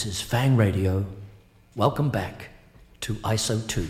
[0.00, 1.04] This is Fang Radio.
[1.76, 2.48] Welcome back
[3.02, 3.86] to ISO 2.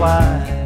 [0.00, 0.59] why.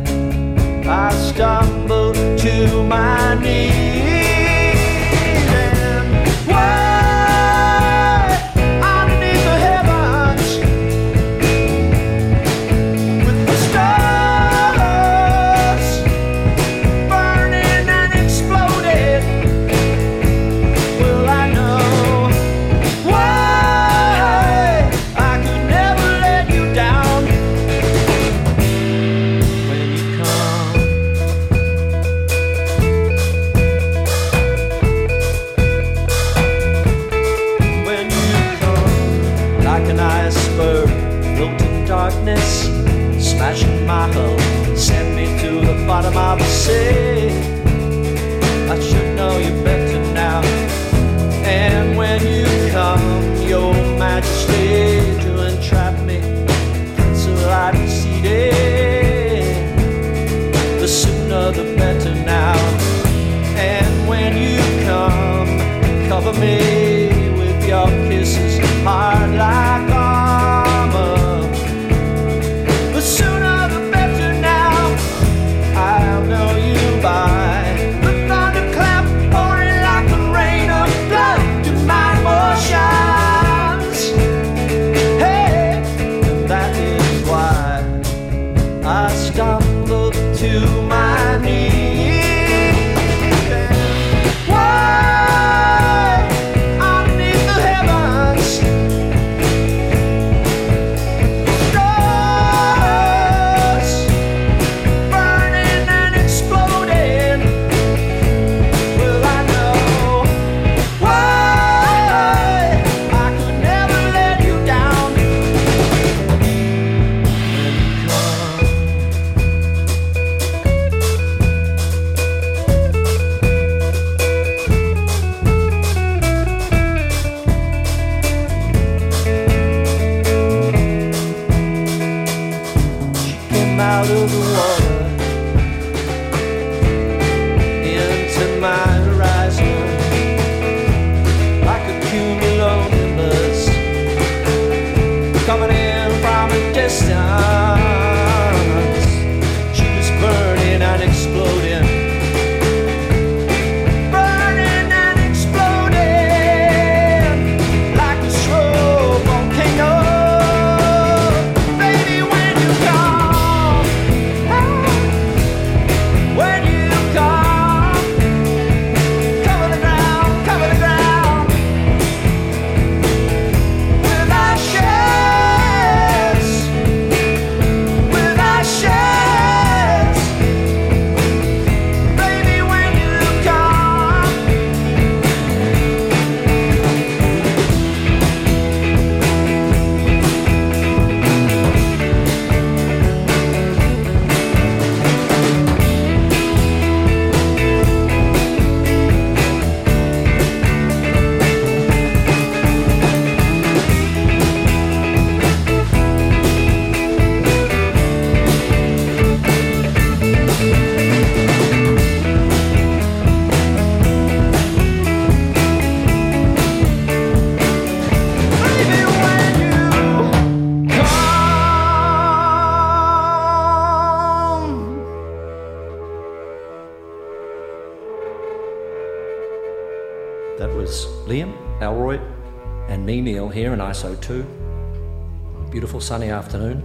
[233.65, 235.71] Here in ISO 2.
[235.71, 236.85] Beautiful sunny afternoon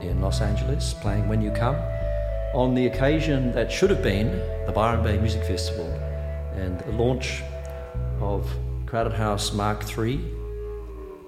[0.00, 1.74] in Los Angeles, playing When You Come,
[2.54, 4.30] on the occasion that should have been
[4.64, 5.86] the Byron Bay Music Festival
[6.54, 7.42] and the launch
[8.20, 8.48] of
[8.86, 10.20] Crowded House Mark III.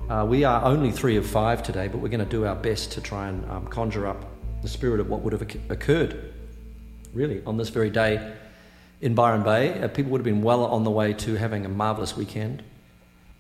[0.09, 2.93] Uh, we are only three of five today, but we're going to do our best
[2.93, 4.25] to try and um, conjure up
[4.63, 6.33] the spirit of what would have occurred,
[7.13, 8.35] really, on this very day
[9.01, 9.83] in Byron Bay.
[9.83, 12.63] Uh, people would have been well on the way to having a marvellous weekend.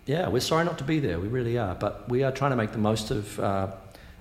[0.04, 2.56] Yeah, we're sorry not to be there, we really are, but we are trying to
[2.56, 3.68] make the most of uh,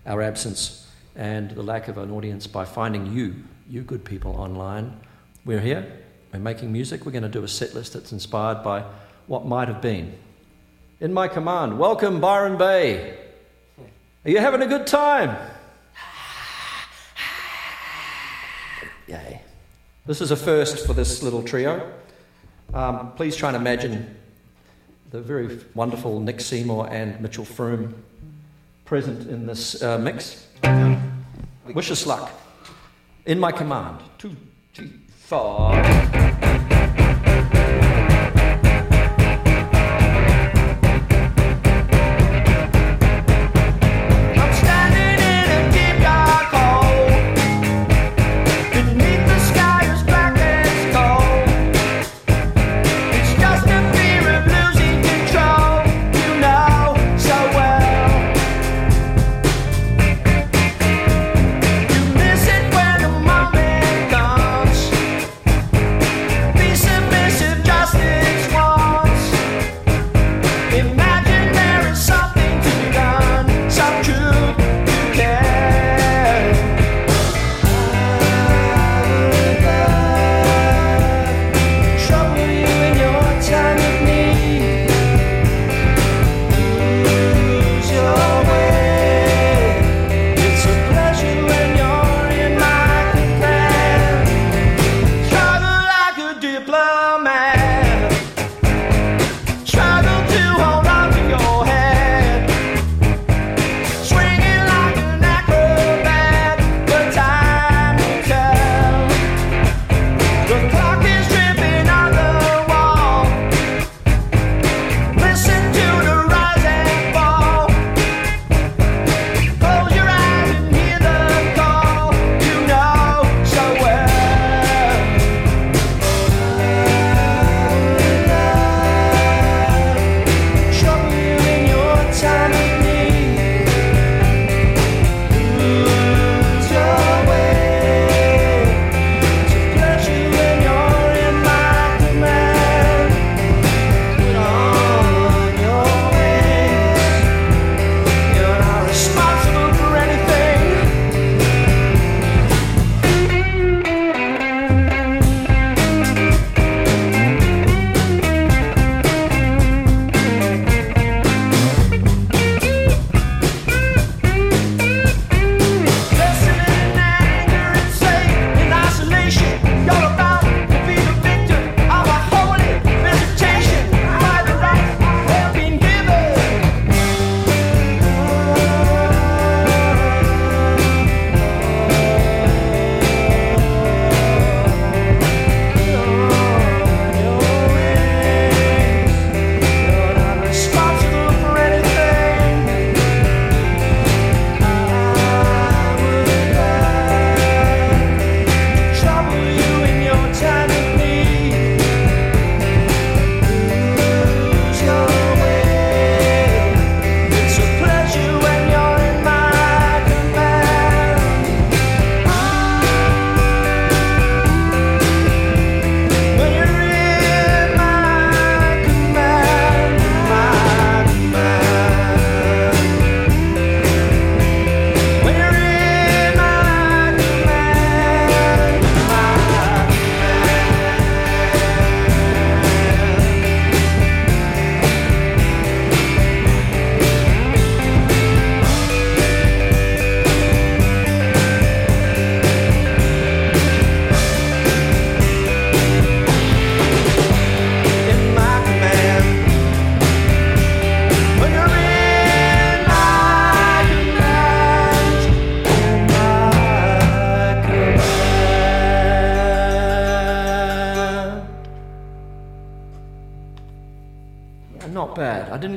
[0.05, 3.33] our absence and the lack of an audience by finding you,
[3.67, 4.99] you good people online.
[5.43, 5.91] We're here,
[6.31, 8.83] we're making music, we're going to do a set list that's inspired by
[9.25, 10.15] what might have been.
[10.99, 13.17] In my command, welcome Byron Bay.
[14.23, 15.35] Are you having a good time?
[19.07, 19.41] Yay.
[20.05, 21.91] This is a first for this little trio.
[22.71, 24.15] Um, please try and imagine
[25.11, 27.93] the very wonderful Nick Seymour and Mitchell Froom
[28.85, 30.47] present in this uh, mix.
[31.73, 32.31] Wish us luck.
[33.25, 33.99] In my command.
[34.17, 34.35] Two,
[34.73, 36.50] three, four.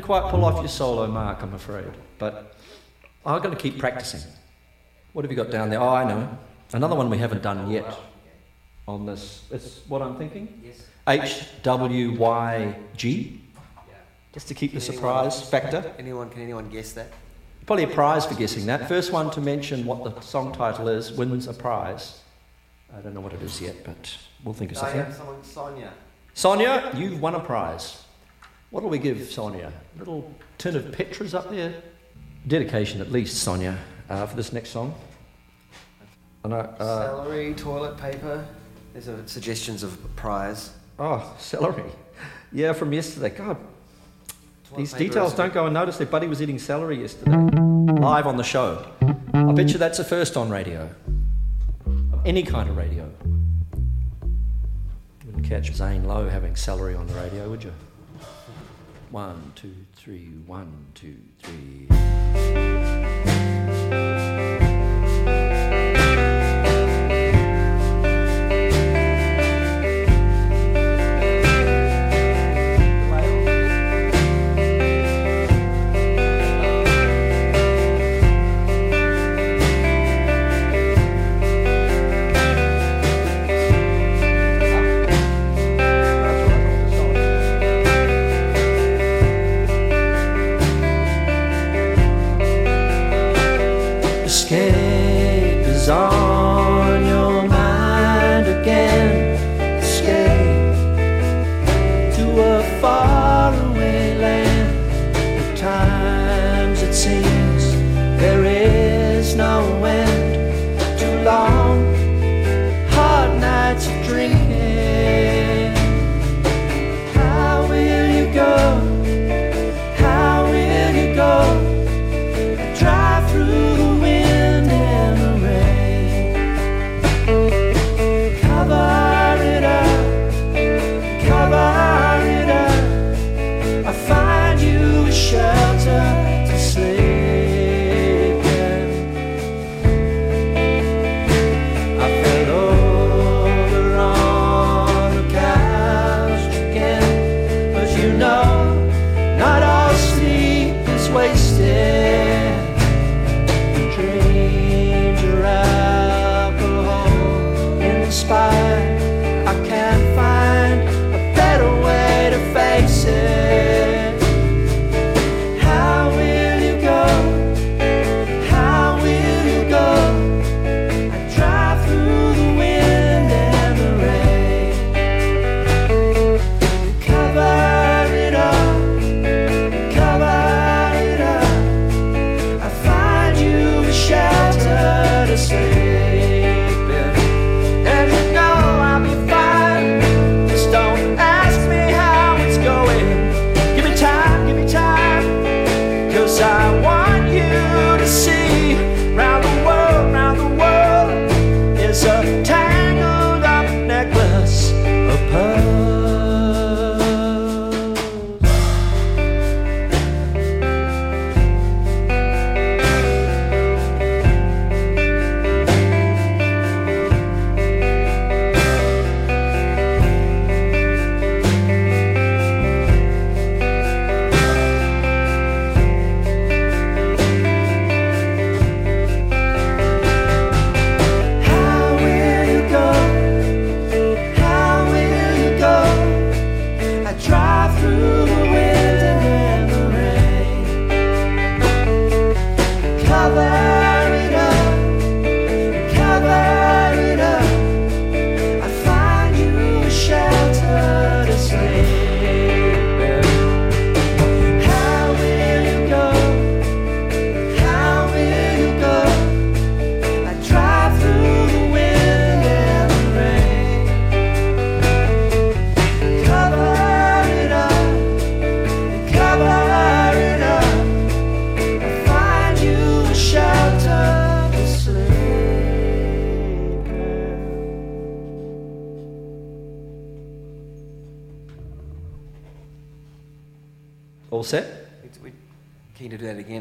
[0.04, 1.90] Quite pull off your solo mark, I'm afraid.
[2.18, 2.54] But
[3.24, 4.20] I've got to keep practicing.
[5.12, 5.80] What have you got down there?
[5.80, 6.38] Oh, I know.
[6.72, 7.86] Another one we haven't done yet
[8.86, 9.44] on this.
[9.50, 10.60] It's what I'm thinking?
[10.64, 10.86] Yes.
[11.06, 13.40] H W Y G.
[14.32, 15.94] Just to keep the surprise factor.
[15.98, 16.28] Anyone?
[16.28, 17.12] Can anyone guess that?
[17.66, 18.88] Probably a prize for guessing that.
[18.88, 22.20] First one to mention what the song title is wins a prize.
[22.94, 25.12] I don't know what it is yet, but we'll think of something.
[25.12, 25.92] someone, Sonia.
[26.34, 28.03] Sonia, you've won a prize.
[28.74, 29.72] What'll we give Sonia?
[29.94, 30.28] A little
[30.58, 31.72] tin of Petras up there?
[32.48, 33.78] Dedication, at least, Sonia,
[34.10, 34.92] uh, for this next song.
[36.42, 38.44] And I, uh, Celery, toilet paper.
[38.92, 40.72] There's a suggestions of prize.
[40.98, 41.84] oh, celery.
[42.50, 43.30] Yeah, from yesterday.
[43.30, 43.58] God,
[44.68, 45.98] Toilet these details don't go unnoticed.
[45.98, 48.84] Their buddy was eating celery yesterday, live on the show.
[49.34, 50.92] I bet you that's a first on radio.
[52.24, 53.08] Any kind of radio.
[53.22, 57.72] You wouldn't catch Zane Lowe having celery on the radio, would you?
[59.14, 62.73] One, two, three, one, two, three.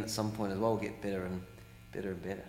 [0.03, 0.75] At some point as well.
[0.75, 1.41] Get better and
[1.91, 2.43] better and better.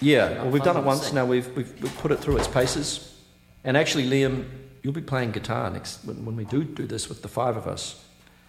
[0.00, 1.24] Yeah, well, we've done it once now.
[1.24, 3.20] We've, we've, we've put it through its paces.
[3.62, 4.48] And actually, Liam,
[4.82, 7.66] you'll be playing guitar next when, when we do do this with the five of
[7.66, 8.04] us.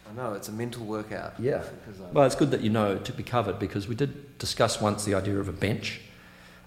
[0.09, 1.33] I know it's a mental workout.
[1.39, 1.63] Yeah.
[1.87, 5.03] Um, Well, it's good that you know to be covered because we did discuss once
[5.05, 6.01] the idea of a bench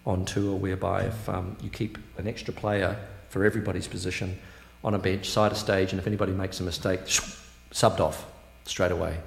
[0.07, 2.97] on tour whereby if um, you keep an extra player
[3.29, 4.39] for everybody's position
[4.83, 7.01] on a bench, side of stage, and if anybody makes a mistake,
[7.73, 8.27] subbed off
[8.65, 9.19] straight away.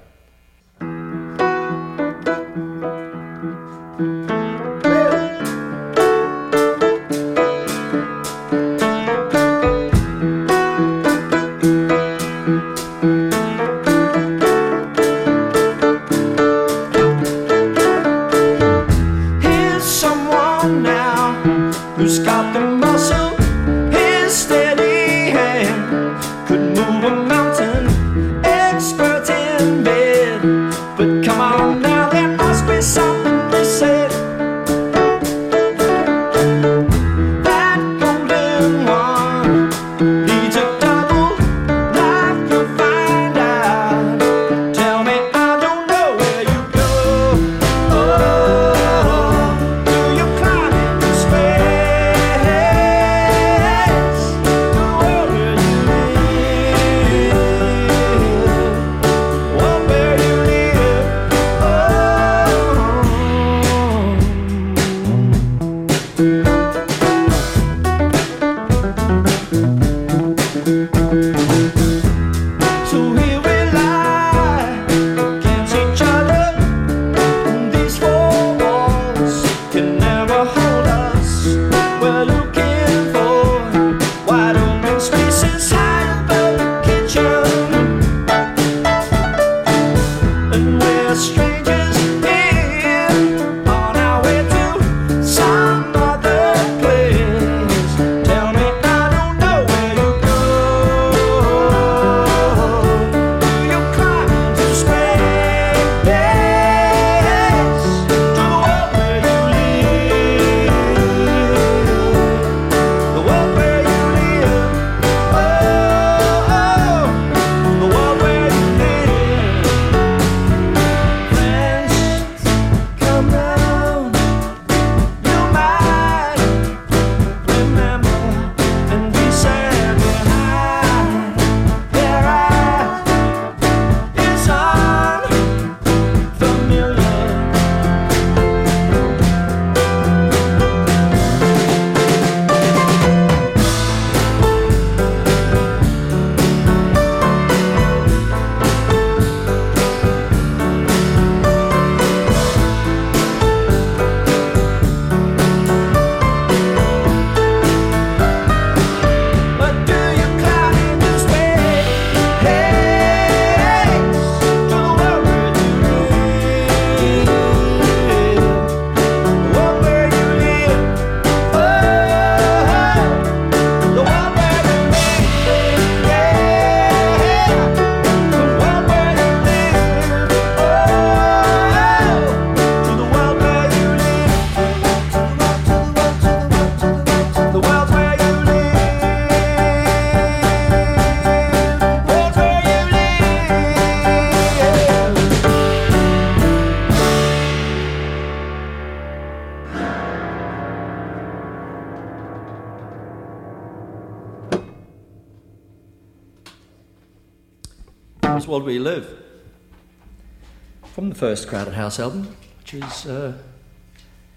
[211.22, 213.32] First Crowded House album, which is uh,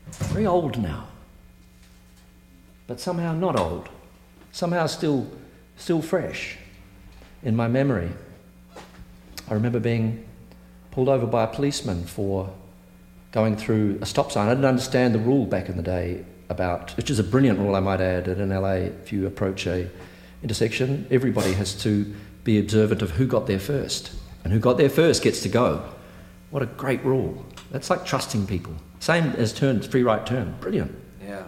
[0.05, 1.07] very old now.
[2.85, 3.89] But somehow not old.
[4.51, 5.27] Somehow still,
[5.77, 6.59] still fresh
[7.41, 8.11] in my memory.
[9.49, 10.27] I remember being
[10.91, 12.53] pulled over by a policeman for
[13.31, 14.47] going through a stop sign.
[14.47, 17.75] I didn't understand the rule back in the day about, which is a brilliant rule,
[17.75, 19.89] I might add, that in LA, if you approach a
[20.43, 24.11] intersection, everybody has to be observant of who got there first.
[24.43, 25.94] And who got there first gets to go.
[26.55, 27.45] What a great rule.
[27.69, 28.73] That's like trusting people.
[29.01, 30.55] Same as turns, free right turn.
[30.61, 30.95] Brilliant.
[31.21, 31.43] Yeah.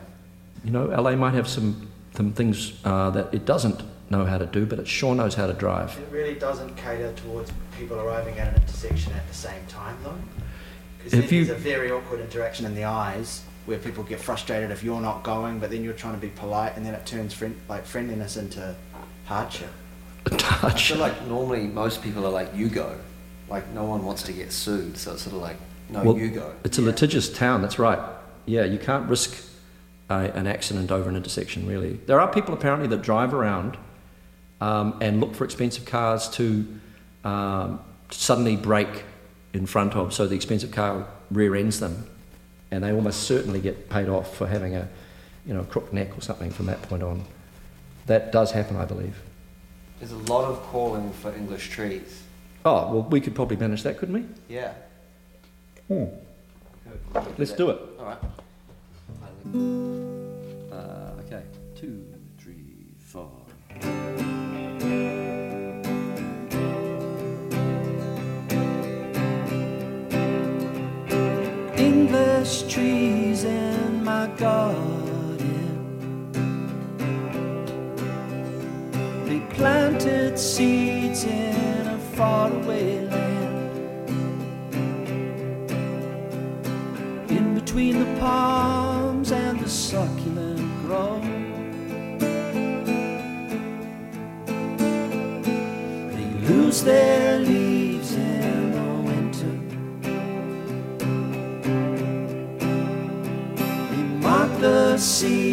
[0.65, 4.45] You know, LA might have some, some things uh, that it doesn't know how to
[4.45, 5.97] do, but it sure knows how to drive.
[5.97, 10.13] It really doesn't cater towards people arriving at an intersection at the same time, though.
[10.97, 14.83] Because If there's a very awkward interaction in the eyes where people get frustrated if
[14.83, 17.55] you're not going, but then you're trying to be polite, and then it turns friend,
[17.69, 18.75] like friendliness into
[19.23, 19.69] hardship.
[20.61, 22.99] I feel like normally most people are like, you go.
[23.49, 25.57] Like, no one wants to get sued, so it's sort of like,
[25.89, 26.53] no, Well, you go.
[26.63, 26.87] It's a Yeah.
[26.87, 27.99] litigious town, that's right.
[28.45, 29.35] Yeah, you can't risk
[30.09, 31.99] a, an accident over an intersection, really.
[32.05, 33.77] There are people apparently that drive around
[34.59, 36.65] um, and look for expensive cars to
[37.23, 37.79] um,
[38.09, 39.03] suddenly brake
[39.53, 42.05] in front of, so the expensive car rear ends them,
[42.71, 44.87] and they almost certainly get paid off for having a,
[45.45, 47.23] you know, a crook neck or something from that point on.
[48.07, 49.21] That does happen, I believe.
[49.99, 52.23] There's a lot of calling for English trees.
[52.65, 54.25] Oh, well, we could probably manage that, couldn't we?
[54.53, 54.73] Yeah.
[55.87, 56.05] Hmm.
[57.37, 57.79] Let's do it.
[57.99, 58.17] All right.
[60.71, 61.43] Uh, okay.
[61.75, 62.03] Two,
[62.37, 63.31] three, four.
[71.77, 75.37] English trees in my garden.
[79.25, 81.76] They planted seeds in a
[82.17, 84.09] faraway land.
[87.29, 91.21] In between the palms and the succulent grove.
[96.15, 99.53] They lose their leaves in the winter.
[103.91, 105.46] They mark the seasons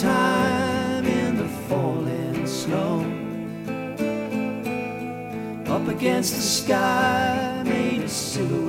[0.00, 3.00] time in the falling snow,
[5.66, 8.67] up against the sky made a silhouette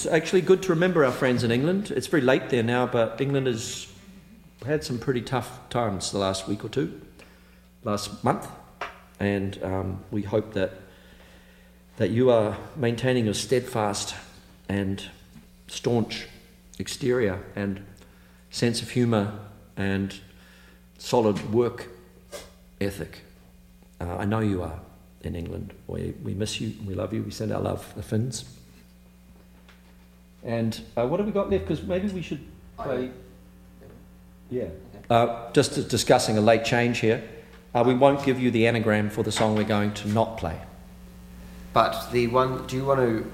[0.00, 1.90] It's actually good to remember our friends in England.
[1.90, 3.86] It's very late there now, but England has
[4.64, 7.02] had some pretty tough times the last week or two,
[7.84, 8.48] last month,
[9.18, 10.72] and um, we hope that
[11.98, 14.14] that you are maintaining a steadfast
[14.70, 15.04] and
[15.68, 16.26] staunch
[16.78, 17.84] exterior and
[18.48, 19.38] sense of humour
[19.76, 20.18] and
[20.96, 21.88] solid work
[22.80, 23.20] ethic.
[24.00, 24.80] Uh, I know you are
[25.20, 25.74] in England.
[25.88, 26.72] We, we miss you.
[26.86, 27.22] We love you.
[27.22, 28.46] We send our love the Finns.
[30.44, 31.64] And uh, what have we got left?
[31.64, 32.40] Because maybe we should
[32.76, 33.10] play.
[34.50, 34.68] Yeah.
[35.08, 37.22] Uh, just discussing a late change here.
[37.74, 40.58] Uh, we won't give you the anagram for the song we're going to not play.
[41.72, 43.30] But the one, do you want to,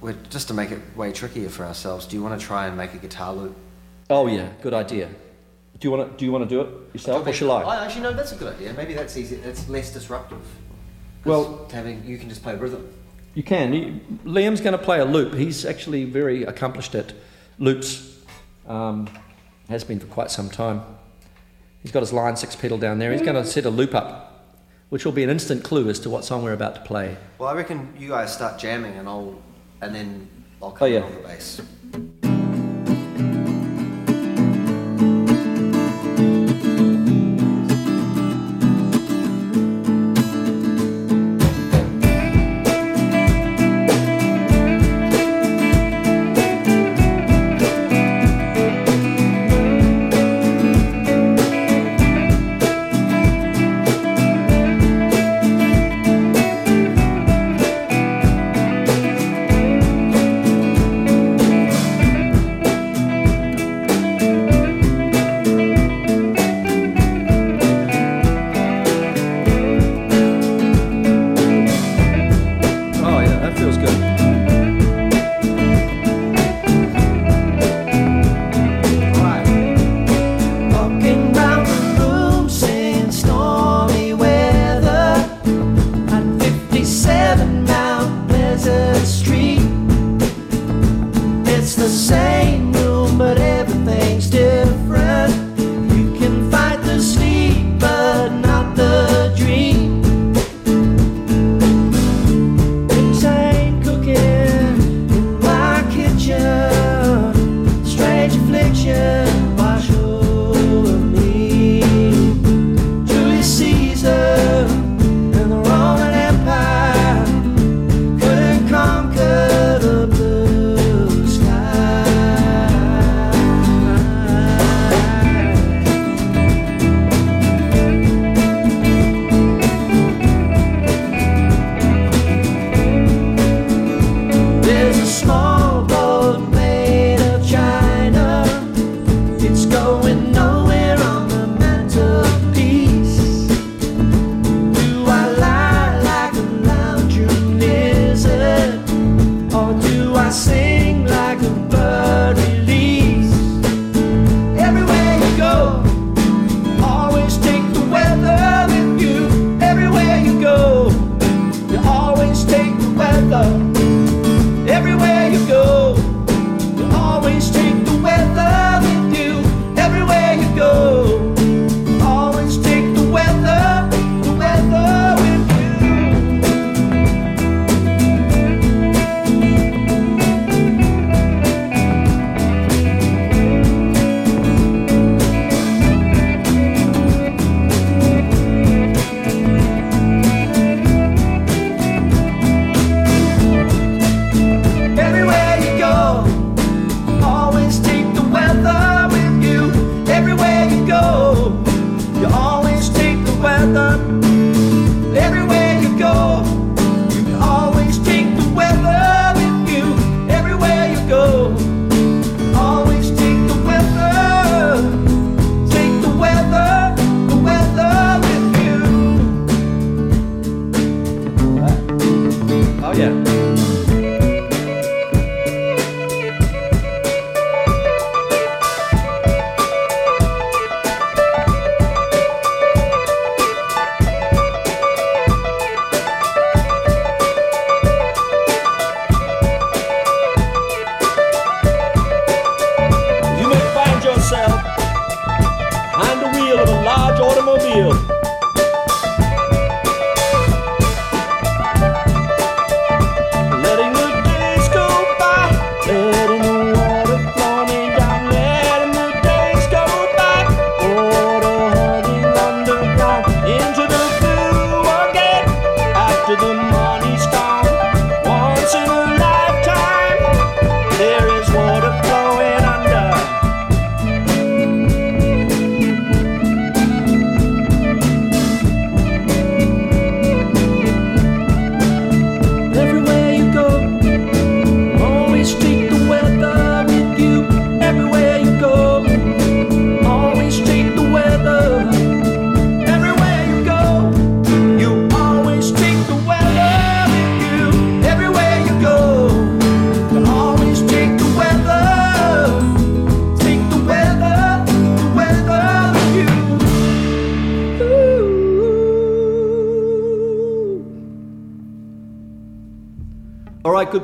[0.00, 2.76] we're, just to make it way trickier for ourselves, do you want to try and
[2.76, 3.56] make a guitar loop?
[4.10, 5.08] Oh yeah, good idea.
[5.78, 7.62] Do you want to do you want to do it yourself, or shall I?
[7.62, 8.72] I actually no, that's a good idea.
[8.72, 9.36] Maybe that's easy.
[9.36, 10.40] That's less disruptive.
[11.24, 12.92] Well- having you can just play rhythm.
[13.38, 13.72] You can.
[13.72, 15.32] You, Liam's going to play a loop.
[15.32, 17.12] He's actually very accomplished at
[17.60, 18.18] loops,
[18.66, 19.08] um,
[19.68, 20.82] has been for quite some time.
[21.80, 23.12] He's got his line six pedal down there.
[23.12, 24.56] He's going to set a loop up,
[24.88, 27.16] which will be an instant clue as to what song we're about to play.
[27.38, 29.40] Well, I reckon you guys start jamming, and I'll,
[29.82, 30.26] and then
[30.60, 31.02] I'll oh, come oh, yeah.
[31.02, 31.60] on the bass.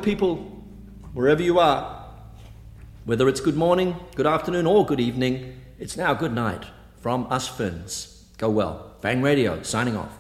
[0.05, 0.37] people,
[1.15, 2.05] wherever you are,
[3.07, 6.67] whether it's good morning, good afternoon, or good evening, it's now good night
[7.01, 8.27] from us Finns.
[8.37, 8.97] Go well.
[9.01, 10.13] Fang Radio, signing off.